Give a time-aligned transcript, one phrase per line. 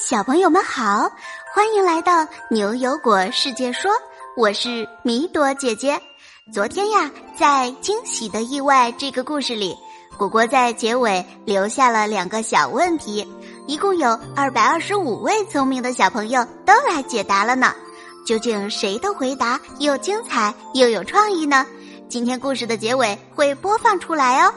[0.00, 1.10] 小朋友们好，
[1.52, 3.90] 欢迎来到牛油果世界说，
[4.36, 6.00] 我是米朵姐姐。
[6.52, 9.76] 昨天呀，在惊喜的意外这个故事里，
[10.16, 13.26] 果果在结尾留下了两个小问题，
[13.66, 17.74] 一共有二百二十五位聪明的小朋友都来解答了呢。
[18.24, 21.66] 究竟谁的回答又精彩又有创意呢？
[22.08, 24.54] 今天故事的结尾会播放出来哦。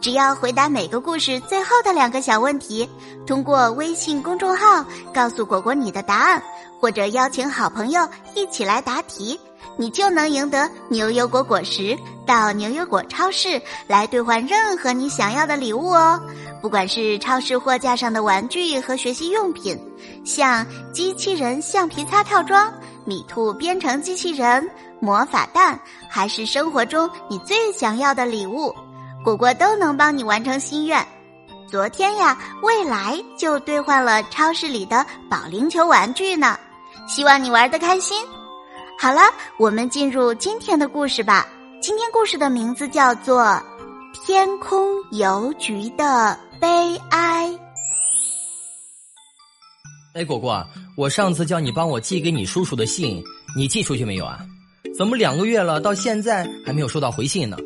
[0.00, 2.88] 只要回答每个故事最后的两个小问题，
[3.26, 6.42] 通过微信公众号告诉果果你的答案，
[6.80, 9.38] 或者邀请好朋友一起来答题，
[9.76, 16.20] 你就能赢得牛油果果实，到牛油果超市来兑换任何你想要的礼物哦。
[16.62, 19.76] 不管是超市货架上的玩具和学习用品，
[20.24, 22.72] 像机器人橡皮擦套装、
[23.04, 24.68] 米兔编程机器人、
[25.00, 25.78] 魔法蛋，
[26.08, 28.72] 还是生活中你最想要的礼物。
[29.24, 31.04] 果果都能帮你完成心愿。
[31.68, 36.58] 昨天呀，未来就兑换了超市里的保龄球玩具呢。
[37.06, 38.24] 希望你玩的开心。
[38.98, 39.20] 好了，
[39.58, 41.46] 我们进入今天的故事吧。
[41.80, 43.42] 今天故事的名字叫做
[44.24, 47.46] 《天空邮局的悲哀》。
[50.14, 53.22] 哎，果果，我上次叫你帮我寄给你叔叔的信，
[53.56, 54.40] 你寄出去没有啊？
[54.96, 57.56] 怎么两个月了，到现在还没有收到回信呢？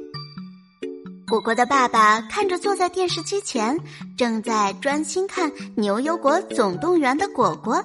[1.32, 3.74] 果果的爸爸看着坐在电视机前
[4.18, 7.82] 正在专心看《牛油果总动员》的果果，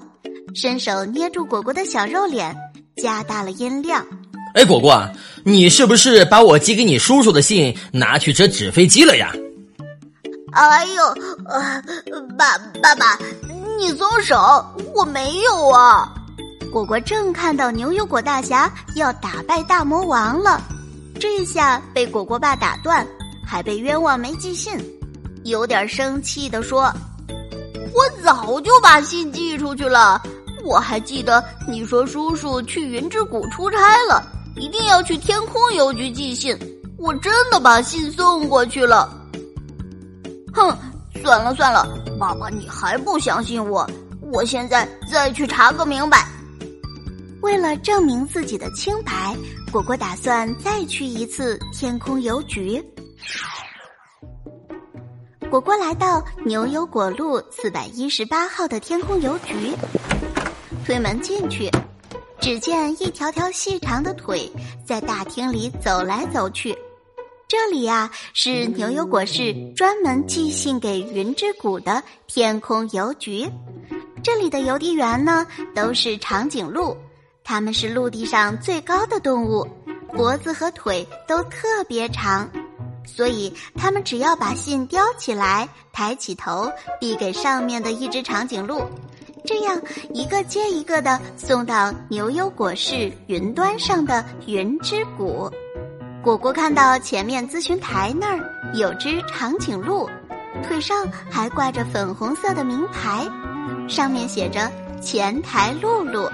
[0.53, 2.53] 伸手捏住果果的小肉脸，
[3.01, 4.05] 加大了音量
[4.53, 5.01] ：“哎，果果，
[5.45, 9.31] 你是不是把我寄给你叔叔的信拿去折纸飞机了呀
[10.51, 11.03] ？”“哎呦，
[11.45, 11.81] 呃，
[12.37, 13.17] 爸，爸爸，
[13.79, 14.35] 你松手，
[14.93, 16.13] 我没有啊！”
[16.69, 20.61] 果果正看到牛油果大侠要打败大魔王了，
[21.17, 23.07] 这下被果果爸打断。
[23.47, 24.77] 还被冤枉没寄信，
[25.45, 26.93] 有点生气的说
[27.95, 30.21] ：“我早就把信寄出去了。
[30.65, 33.77] 我还记得你说叔叔去云之谷出差
[34.09, 34.21] 了，
[34.57, 36.57] 一定要去天空邮局寄信。
[36.97, 39.09] 我真的把信送过去了。
[40.53, 40.77] 哼，
[41.23, 41.87] 算了算了，
[42.19, 43.89] 爸爸你还不相信我？
[44.33, 46.27] 我现在再去查个明白。
[47.41, 49.37] 为了证明自己的清白，
[49.71, 52.83] 果果打算再去一次天空邮局。”
[55.49, 59.73] 果果来到牛油果路四百一十八号的天空邮局，
[60.85, 61.71] 推门进去，
[62.39, 64.51] 只见一条条细长的腿
[64.85, 66.77] 在大厅里走来走去。
[67.47, 73.49] 这里呀是牛油果市专门寄信给云之谷的天空邮局。
[74.21, 76.95] 这里的邮递员呢都是长颈鹿，
[77.45, 79.65] 它们是陆地上最高的动物，
[80.11, 82.49] 脖子和腿都特别长。
[83.07, 86.69] 所以，他们只要把信叼起来，抬起头，
[86.99, 88.83] 递给上面的一只长颈鹿，
[89.45, 89.81] 这样
[90.13, 95.49] 一个接一个的送到牛油果市云端上的云之谷。
[96.21, 100.09] 果果看到前面咨询台那儿有只长颈鹿，
[100.61, 103.25] 腿上还挂着粉红色的名牌，
[103.87, 104.69] 上面写着
[105.01, 106.29] “前台露露”。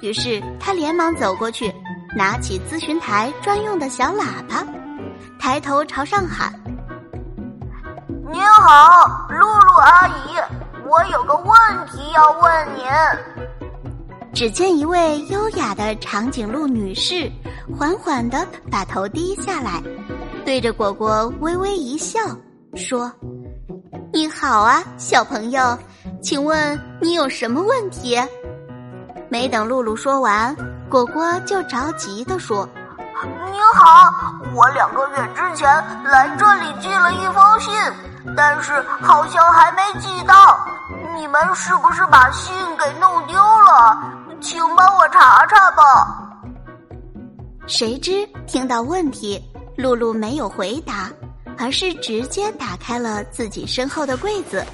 [0.00, 1.74] 于是他连忙走过去，
[2.16, 4.64] 拿起咨询台专用的小喇叭。
[5.38, 6.52] 抬头朝上喊
[8.30, 10.36] ：“您好，露露阿姨，
[10.86, 11.54] 我有个问
[11.86, 12.84] 题要问您。”
[14.34, 17.30] 只见一位优雅的长颈鹿女士
[17.76, 19.82] 缓缓的把头低下来，
[20.44, 22.20] 对着果果微微一笑，
[22.74, 23.10] 说
[24.12, 25.76] ：“你好啊，小朋友，
[26.22, 28.16] 请问你有什么问题？”
[29.30, 30.54] 没等露露说完，
[30.88, 32.68] 果果就着急的说。
[33.24, 34.12] 你好，
[34.54, 35.68] 我两个月之前
[36.04, 37.72] 来这里寄了一封信，
[38.36, 40.58] 但是好像还没寄到。
[41.16, 43.98] 你们是不是把信给弄丢了？
[44.40, 45.82] 请帮我查查吧。
[47.66, 49.42] 谁知听到问题，
[49.76, 51.10] 露露没有回答，
[51.58, 54.64] 而是直接打开了自己身后的柜子，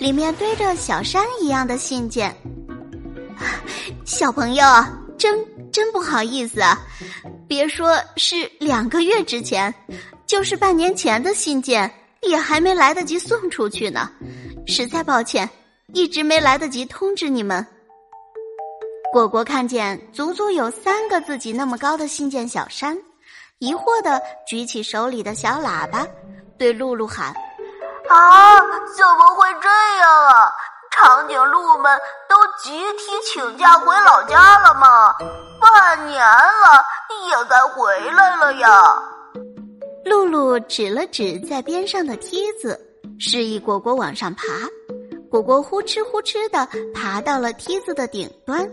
[0.00, 2.34] 里面堆着小山一样的信件。
[4.04, 4.64] 小朋友，
[5.18, 5.51] 真。
[5.72, 6.78] 真不好意思啊，
[7.48, 9.74] 别说是两个月之前，
[10.26, 11.90] 就是半年前的信件，
[12.20, 14.10] 也还没来得及送出去呢。
[14.66, 15.48] 实在抱歉，
[15.94, 17.66] 一直没来得及通知你们。
[19.12, 22.96] 果果看见足足有三个自己那么高的信件小山，
[23.58, 26.06] 疑惑的举起手里的小喇叭，
[26.58, 27.34] 对露露喊
[28.08, 30.52] ：“啊，怎么会这样啊？
[30.92, 31.98] 长颈鹿们
[32.28, 35.14] 都集体请假回老家了吗？”
[35.60, 36.84] 半年了，
[37.28, 39.02] 也该回来了呀。
[40.04, 42.78] 露露指了指在边上的梯子，
[43.18, 44.44] 示意果果往上爬。
[45.30, 48.68] 果果呼哧呼哧的爬到了梯子的顶端。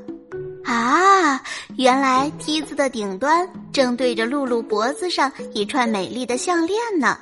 [0.66, 1.40] 啊，
[1.78, 7.18] 原来梯子的顶端正对着露露脖子上一串美丽的项链呢，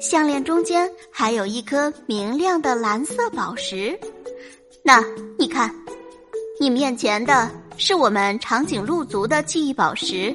[0.00, 3.98] 项链中间还有一颗明亮的蓝色宝石。
[4.86, 5.04] 那
[5.36, 5.68] 你看，
[6.60, 10.32] 你面前的是我们长颈鹿族的记忆宝石，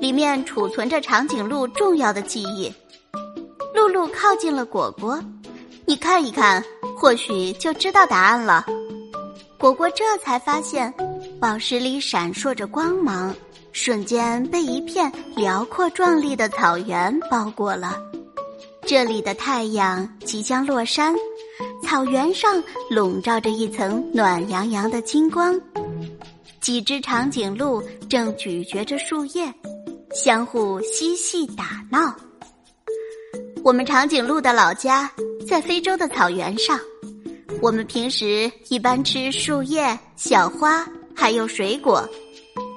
[0.00, 2.72] 里面储存着长颈鹿重要的记忆。
[3.74, 5.20] 露露靠近了果果，
[5.84, 6.64] 你看一看，
[6.96, 8.64] 或许就知道答案了。
[9.58, 10.94] 果果这才发现。
[11.40, 13.34] 宝石里闪烁着光芒，
[13.72, 17.98] 瞬间被一片辽阔壮丽的草原包裹了。
[18.86, 21.12] 这里的太阳即将落山，
[21.92, 25.60] 草原上笼罩着一层暖洋洋的金光。
[26.58, 29.52] 几只长颈鹿正咀嚼着树叶，
[30.14, 32.16] 相互嬉戏打闹。
[33.62, 35.12] 我们长颈鹿的老家
[35.46, 36.80] 在非洲的草原上，
[37.60, 39.86] 我们平时一般吃树叶、
[40.16, 40.86] 小花。
[41.14, 42.08] 还有水果，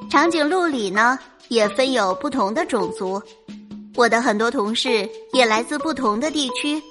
[0.09, 1.17] 长颈鹿里呢
[1.47, 3.23] 也分有不同的种族。
[3.95, 6.83] 我的很多同事也来自不同的地区，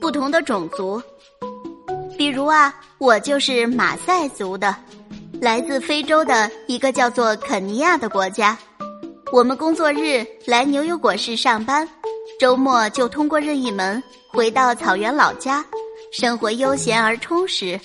[0.00, 1.00] 不同的种族。
[2.16, 4.74] 比如啊，我就是马赛族的，
[5.40, 8.56] 来自非洲的一个叫做肯尼亚的国家。
[9.32, 11.88] 我们工作日来牛油果市上班，
[12.38, 15.64] 周末就通过任意门回到草原老家，
[16.12, 17.78] 生活悠闲而充实。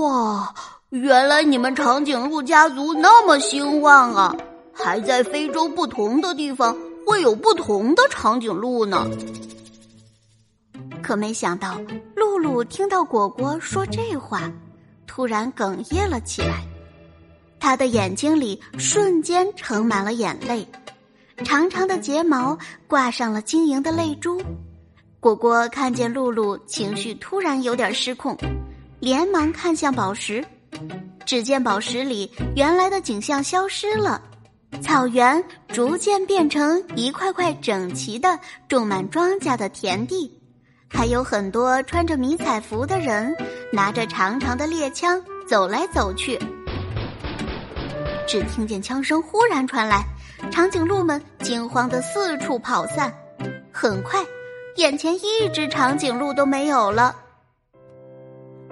[0.00, 0.52] 哇！
[0.90, 4.36] 原来你们长颈鹿家族那么兴旺啊！
[4.72, 6.76] 还在非洲不同的地方
[7.06, 9.08] 会有不同的长颈鹿呢。
[11.00, 11.80] 可没想到，
[12.40, 14.50] 露听到果果说这话，
[15.06, 16.64] 突然哽咽了起来。
[17.58, 20.66] 他的眼睛里瞬间盛满了眼泪，
[21.44, 22.56] 长长的睫毛
[22.88, 24.40] 挂上了晶莹的泪珠。
[25.20, 28.34] 果果看见露露情绪突然有点失控，
[28.98, 30.42] 连忙看向宝石。
[31.26, 34.22] 只见宝石里原来的景象消失了，
[34.80, 40.39] 草原逐渐变成一块块整齐的种满庄稼的田地，
[40.92, 43.34] 还有很多穿着迷彩服的人
[43.72, 46.38] 拿着长长的猎枪走来走去。
[48.26, 50.04] 只听见枪声忽然传来，
[50.50, 53.12] 长颈鹿们惊慌的四处跑散，
[53.72, 54.24] 很快，
[54.76, 57.16] 眼前一只长颈鹿都没有了。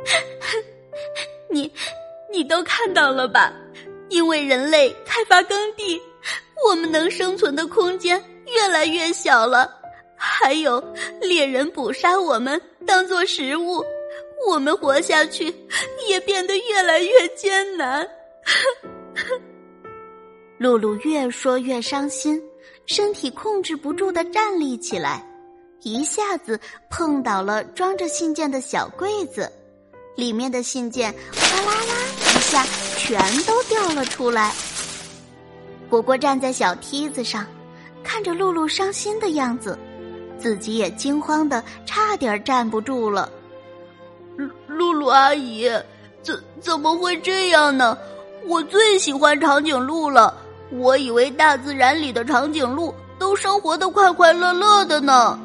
[1.50, 1.72] 你，
[2.30, 3.52] 你都看到了吧？
[4.10, 6.00] 因为人类开发耕地，
[6.68, 9.77] 我们能生存的空间越来越小了。
[10.18, 10.82] 还有
[11.20, 13.82] 猎人捕杀我们当做食物，
[14.48, 15.54] 我们活下去
[16.08, 18.06] 也变得越来越艰难。
[20.58, 22.42] 露露越说越伤心，
[22.86, 25.24] 身体控制不住的站立起来，
[25.82, 26.58] 一下子
[26.90, 29.50] 碰倒了装着信件的小柜子。
[30.16, 32.66] 里面的信件哗啦啦一下
[32.96, 34.52] 全都掉了出来。
[35.88, 37.46] 果果站在小梯子上，
[38.02, 39.78] 看着露露伤心的样子，
[40.38, 43.30] 自己也惊慌的差点站不住了。
[44.66, 45.68] 露露阿姨，
[46.22, 47.96] 怎怎么会这样呢？
[48.46, 50.34] 我最喜欢长颈鹿了，
[50.70, 55.38] 我以为大自然里的长颈鹿都生活的快快乐乐的呢。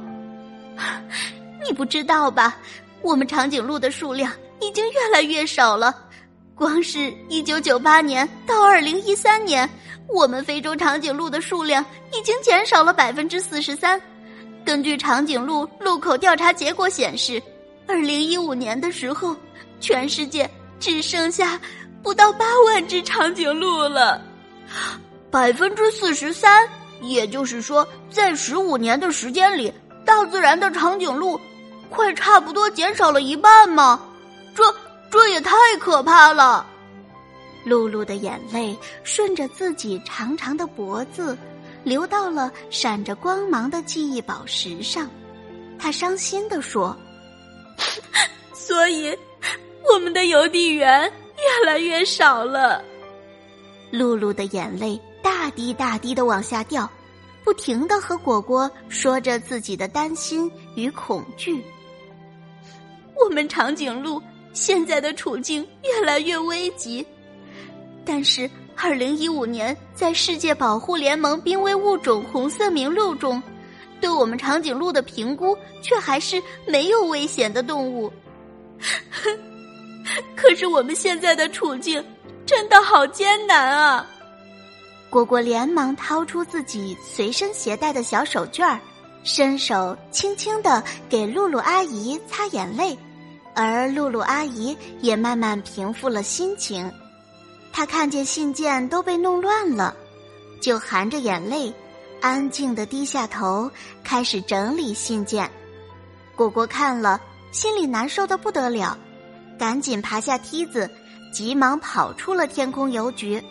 [1.65, 2.57] 你不知道吧？
[3.01, 4.31] 我们长颈鹿的数量。
[4.61, 5.93] 已经越来越少了，
[6.55, 9.69] 光是一九九八年到二零一三年，
[10.07, 14.01] 我们非洲长颈鹿的数量已经减少了百分之四十三。
[14.65, 17.41] 根据长颈鹿路口调查结果显示，
[17.87, 19.35] 二零一五年的时候，
[19.79, 21.59] 全世界只剩下
[22.01, 24.21] 不到八万只长颈鹿了。
[25.29, 26.67] 百分之四十三，
[27.01, 29.73] 也就是说，在十五年的时间里，
[30.05, 31.39] 大自然的长颈鹿
[31.89, 33.99] 快差不多减少了一半吗？
[34.55, 34.63] 这
[35.11, 36.65] 这也太可怕了！
[37.65, 41.37] 露露的眼泪顺着自己长长的脖子，
[41.83, 45.09] 流到了闪着光芒的记忆宝石上。
[45.77, 46.95] 他伤心的说
[48.53, 49.17] ：“所以，
[49.93, 52.83] 我们的邮递员越来越少了。”
[53.91, 56.89] 露露的眼泪大滴大滴的往下掉，
[57.43, 61.63] 不停的和果果说着自己的担心与恐惧。
[63.23, 64.21] 我们长颈鹿。
[64.55, 67.03] 现在的处境越来越危急，
[68.05, 73.41] 但是二零一五年在世界保护联盟濒危物种红色名录中，
[74.01, 78.11] 对我们长颈鹿的评估却还是没有危险的动物。
[80.35, 82.03] 可是我们现在的处境
[82.45, 84.05] 真的好艰难啊！
[85.09, 88.79] 果果连忙掏出自己随身携带的小手绢儿，
[89.23, 92.97] 伸手轻轻的给露露阿姨擦眼泪。
[93.55, 96.91] 而露露阿姨也慢慢平复了心情。
[97.73, 99.95] 他看见信件都被弄乱了，
[100.61, 101.73] 就含着眼泪，
[102.21, 103.69] 安静的低下头，
[104.03, 105.49] 开始整理信件。
[106.35, 107.19] 果果看了，
[107.51, 108.95] 心里难受的不得了，
[109.57, 110.89] 赶紧爬下梯子，
[111.33, 113.43] 急忙跑出了天空邮局。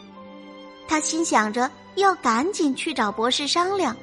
[0.86, 3.96] 他心想着要赶紧去找博士商量，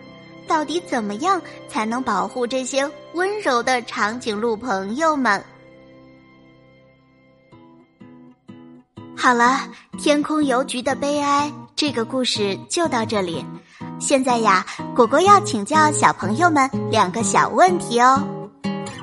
[0.47, 5.41] 到底怎么样才能保护这些温柔的长颈鹿朋友们。
[9.21, 9.59] 好了，
[9.97, 13.45] 天空邮局的悲哀这个故事就到这里。
[13.99, 18.23] 现在呀，果果要请教小朋友们两个小问题哦。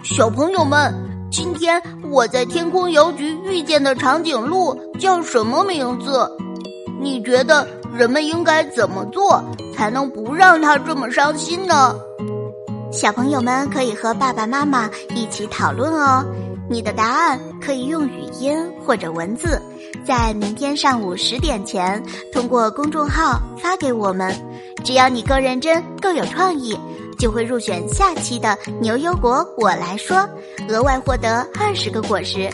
[0.03, 0.91] 小朋友们，
[1.31, 1.81] 今天
[2.11, 6.27] 我在天空邮局遇见的长颈鹿叫什么名字？
[6.99, 9.45] 你觉得人们应该怎么做
[9.77, 11.95] 才能不让它这么伤心呢？
[12.91, 16.25] 小朋友们可以和爸爸妈妈一起讨论哦。
[16.69, 19.63] 你的答案可以用语音或者文字，
[20.07, 22.01] 在明天上午十点前
[22.33, 24.33] 通过公众号发给我们。
[24.85, 26.79] 只要你够认真、够有创意，
[27.19, 30.29] 就会入选下期的牛油果我来说，
[30.69, 32.49] 额外获得二十个果实。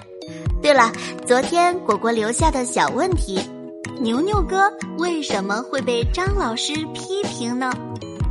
[0.62, 0.90] 对了，
[1.26, 3.38] 昨天果果留下的小问题：
[4.00, 7.71] 牛牛哥为什么会被张老师批评呢？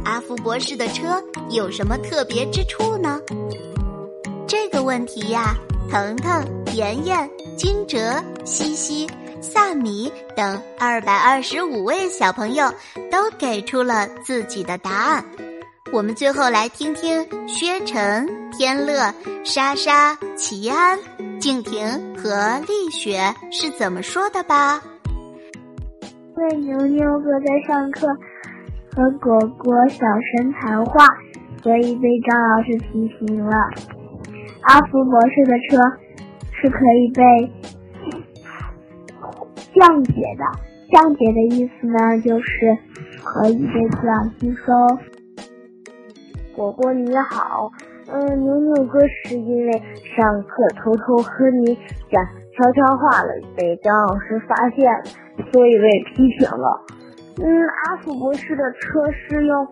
[0.04, 3.22] 阿福博士的车有什么特别之处呢？
[4.48, 5.56] 这个问题呀。
[5.90, 7.30] 腾腾、妍妍、
[7.62, 8.00] 金哲、
[8.44, 9.08] 西西、
[9.40, 12.68] 萨米等二百二十五位小朋友
[13.12, 15.24] 都给出了自己的答案。
[15.94, 19.14] 我们最后来听听薛晨、天乐、
[19.44, 20.98] 莎莎、齐安、
[21.40, 21.88] 静婷
[22.18, 24.82] 和丽雪是怎么说的吧。
[26.36, 28.08] 因为牛牛哥在上课
[28.96, 31.06] 和果果小声谈话，
[31.62, 33.56] 所以被张老师批评了。
[34.62, 35.78] 阿福博士的车
[36.62, 37.52] 是可以被
[39.74, 40.46] 降解的，
[40.92, 42.78] 降解的意思呢，就是
[43.24, 44.72] 可以被自然吸收。
[46.56, 47.72] 果果你好，
[48.12, 49.72] 嗯，牛牛哥是因为
[50.16, 51.76] 上课偷偷和你
[52.12, 55.04] 讲悄悄话了，被张老师发现了，
[55.52, 56.86] 所以被批评了。
[57.42, 59.66] 嗯，阿福博士的车是用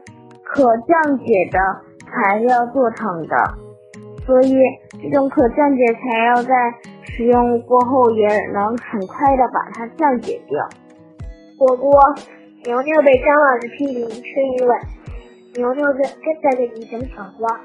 [0.44, 1.60] 可降解的
[2.08, 3.36] 材料做成的。
[4.30, 4.54] 所以，
[5.02, 6.54] 这种可降解材料在
[7.02, 10.70] 使用过后也能很快的把它降解掉。
[11.58, 12.00] 果果，
[12.64, 14.78] 牛牛被张老师批评是因为
[15.56, 16.04] 牛牛在
[16.44, 17.60] 在给你讲谎话。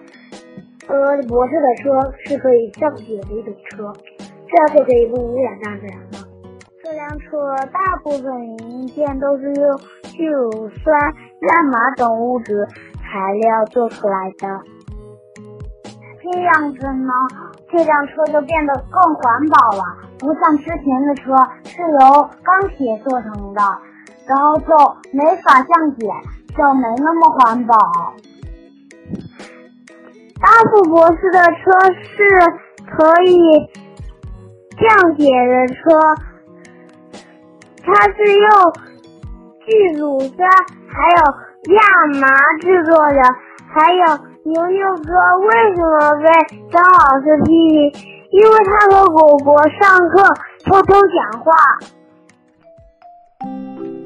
[0.89, 3.93] 呃，博士的车是可以降解的一种车，
[4.49, 6.29] 这样就可以不污染大自然了。
[6.83, 9.79] 这辆车大部分零件都是用
[10.15, 10.99] 聚乳酸
[11.43, 12.67] 亚麻等物质
[13.03, 14.74] 材料做出来的。
[16.25, 17.13] 这样子呢，
[17.71, 19.85] 这辆车就变得更环保了，
[20.19, 23.61] 不像之前的车是由钢铁做成的，
[24.27, 24.67] 然后就
[25.13, 26.09] 没法降解，
[26.57, 27.77] 就没那么环保。
[30.41, 31.71] 阿福博士的车
[32.03, 32.17] 是
[32.91, 33.69] 可以
[34.79, 35.83] 降解的车，
[37.83, 38.49] 它是用
[39.67, 40.49] 聚乳酸
[40.89, 41.17] 还有
[41.75, 41.81] 亚
[42.21, 42.27] 麻
[42.61, 43.23] 制作的，
[43.75, 44.19] 还有。
[44.45, 46.27] 牛牛哥为什么被
[46.71, 47.51] 张老师批
[47.93, 48.15] 评？
[48.31, 50.23] 因为他和果果上课
[50.65, 51.51] 偷偷讲话。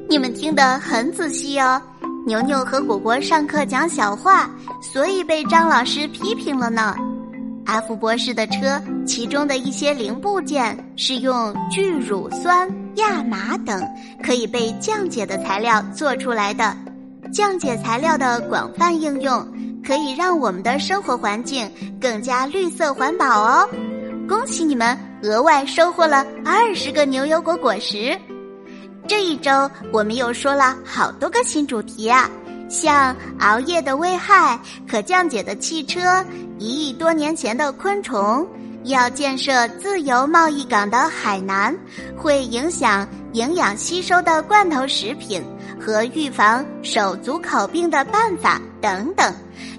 [0.09, 1.83] 你们听得很仔细哦。
[2.25, 4.49] 牛牛和果果上课讲小话，
[4.81, 6.95] 所以被张老师批评了呢。
[7.67, 13.83] 阿福博士的车，其中的一些零部件是用聚乳酸、亚麻等
[14.23, 16.75] 可以被降解的材料做出来的。
[17.33, 19.47] 降解材料的广泛应用。
[19.89, 21.67] 可以让我们的生活环境
[21.99, 23.67] 更加绿色环保哦！
[24.29, 28.15] 恭喜你们额外收获了二十个牛油果果实。
[29.07, 29.51] 这一周
[29.91, 32.29] 我们又说了好多个新主题啊，
[32.69, 36.23] 像熬夜的危害、可降解的汽车、
[36.59, 38.47] 一亿多年前的昆虫、
[38.85, 41.75] 要建设自由贸易港的海南、
[42.15, 45.43] 会影响营养吸收的罐头食品
[45.81, 49.35] 和预防手足口病的办法等等。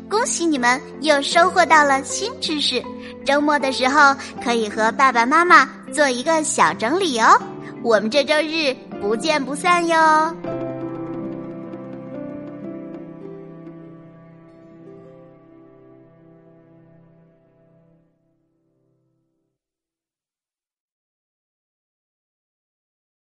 [0.09, 2.83] 恭喜你们又收获到了新知识，
[3.23, 7.39] 周末的时候可以和爸爸妈妈做一个小整理哦。
[7.83, 10.35] 我们这周日不见不散哟。